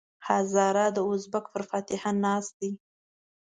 هزاره 0.27 0.85
د 0.95 0.97
ازبک 1.11 1.45
پر 1.53 1.61
فاتحه 1.69 2.11
ناست 2.23 2.53
دی. 2.59 2.71